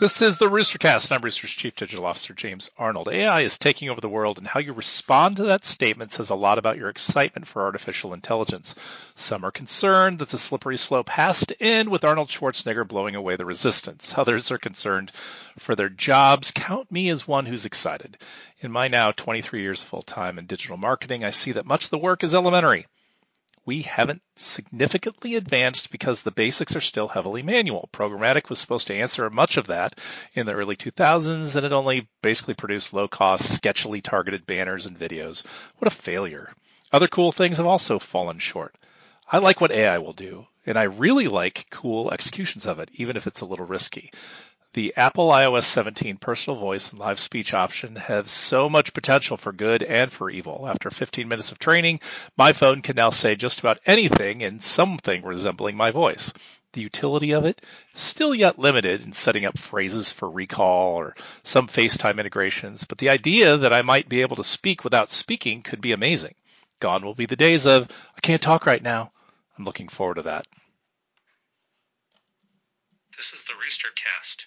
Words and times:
This 0.00 0.22
is 0.22 0.38
the 0.38 0.50
Roostercast, 0.50 1.12
I'm 1.12 1.20
Rooster's 1.20 1.52
Chief 1.52 1.76
Digital 1.76 2.04
Officer 2.04 2.34
James 2.34 2.68
Arnold. 2.76 3.08
AI 3.08 3.42
is 3.42 3.58
taking 3.58 3.90
over 3.90 4.00
the 4.00 4.08
world, 4.08 4.38
and 4.38 4.46
how 4.46 4.58
you 4.58 4.72
respond 4.72 5.36
to 5.36 5.44
that 5.44 5.64
statement 5.64 6.10
says 6.10 6.30
a 6.30 6.34
lot 6.34 6.58
about 6.58 6.78
your 6.78 6.88
excitement 6.88 7.46
for 7.46 7.62
artificial 7.62 8.12
intelligence. 8.12 8.74
Some 9.14 9.44
are 9.44 9.52
concerned 9.52 10.18
that 10.18 10.30
the 10.30 10.36
slippery 10.36 10.78
slope 10.78 11.10
has 11.10 11.46
to 11.46 11.62
end 11.62 11.90
with 11.90 12.02
Arnold 12.02 12.28
Schwarzenegger 12.28 12.86
blowing 12.88 13.14
away 13.14 13.36
the 13.36 13.46
resistance. 13.46 14.18
Others 14.18 14.50
are 14.50 14.58
concerned 14.58 15.12
for 15.60 15.76
their 15.76 15.90
jobs. 15.90 16.50
Count 16.50 16.90
me 16.90 17.08
as 17.08 17.28
one 17.28 17.46
who's 17.46 17.64
excited. 17.64 18.18
In 18.58 18.72
my 18.72 18.88
now 18.88 19.12
23 19.12 19.62
years 19.62 19.84
full 19.84 20.02
time 20.02 20.40
in 20.40 20.46
digital 20.46 20.76
marketing, 20.76 21.22
I 21.22 21.30
see 21.30 21.52
that 21.52 21.66
much 21.66 21.84
of 21.84 21.90
the 21.90 21.98
work 21.98 22.24
is 22.24 22.34
elementary 22.34 22.88
we 23.66 23.82
haven't 23.82 24.22
significantly 24.36 25.36
advanced 25.36 25.90
because 25.90 26.22
the 26.22 26.30
basics 26.30 26.76
are 26.76 26.80
still 26.80 27.08
heavily 27.08 27.42
manual. 27.42 27.88
Programmatic 27.92 28.48
was 28.48 28.58
supposed 28.58 28.88
to 28.88 28.94
answer 28.94 29.28
much 29.30 29.56
of 29.56 29.68
that 29.68 29.98
in 30.34 30.46
the 30.46 30.54
early 30.54 30.76
2000s, 30.76 31.56
and 31.56 31.64
it 31.64 31.72
only 31.72 32.08
basically 32.22 32.54
produced 32.54 32.92
low 32.92 33.08
cost, 33.08 33.62
sketchily 33.62 34.02
targeted 34.02 34.46
banners 34.46 34.86
and 34.86 34.98
videos. 34.98 35.46
What 35.78 35.92
a 35.92 35.96
failure. 35.96 36.52
Other 36.92 37.08
cool 37.08 37.32
things 37.32 37.56
have 37.56 37.66
also 37.66 37.98
fallen 37.98 38.38
short. 38.38 38.76
I 39.30 39.38
like 39.38 39.60
what 39.60 39.72
AI 39.72 39.98
will 39.98 40.12
do, 40.12 40.46
and 40.66 40.78
I 40.78 40.84
really 40.84 41.28
like 41.28 41.66
cool 41.70 42.10
executions 42.10 42.66
of 42.66 42.78
it, 42.78 42.90
even 42.94 43.16
if 43.16 43.26
it's 43.26 43.40
a 43.40 43.46
little 43.46 43.66
risky. 43.66 44.12
The 44.74 44.92
Apple 44.96 45.28
iOS 45.28 45.62
17 45.62 46.16
personal 46.16 46.58
voice 46.58 46.90
and 46.90 46.98
live 46.98 47.20
speech 47.20 47.54
option 47.54 47.94
have 47.94 48.28
so 48.28 48.68
much 48.68 48.92
potential 48.92 49.36
for 49.36 49.52
good 49.52 49.84
and 49.84 50.10
for 50.10 50.28
evil. 50.28 50.66
After 50.68 50.90
15 50.90 51.28
minutes 51.28 51.52
of 51.52 51.60
training, 51.60 52.00
my 52.36 52.52
phone 52.52 52.82
can 52.82 52.96
now 52.96 53.10
say 53.10 53.36
just 53.36 53.60
about 53.60 53.78
anything 53.86 54.40
in 54.40 54.58
something 54.58 55.22
resembling 55.22 55.76
my 55.76 55.92
voice. 55.92 56.32
The 56.72 56.80
utility 56.80 57.34
of 57.34 57.44
it 57.44 57.64
still 57.92 58.34
yet 58.34 58.58
limited 58.58 59.04
in 59.04 59.12
setting 59.12 59.44
up 59.44 59.56
phrases 59.56 60.10
for 60.10 60.28
recall 60.28 60.96
or 60.96 61.14
some 61.44 61.68
FaceTime 61.68 62.18
integrations, 62.18 62.82
but 62.82 62.98
the 62.98 63.10
idea 63.10 63.56
that 63.58 63.72
I 63.72 63.82
might 63.82 64.08
be 64.08 64.22
able 64.22 64.36
to 64.36 64.44
speak 64.44 64.82
without 64.82 65.12
speaking 65.12 65.62
could 65.62 65.82
be 65.82 65.92
amazing. 65.92 66.34
Gone 66.80 67.04
will 67.04 67.14
be 67.14 67.26
the 67.26 67.36
days 67.36 67.68
of, 67.68 67.88
I 68.16 68.20
can't 68.22 68.42
talk 68.42 68.66
right 68.66 68.82
now. 68.82 69.12
I'm 69.56 69.64
looking 69.64 69.86
forward 69.86 70.16
to 70.16 70.22
that. 70.22 70.48
This 73.16 73.32
is 73.32 73.44
the 73.44 73.54
Rooster 73.54 73.88
Cast. 73.94 74.42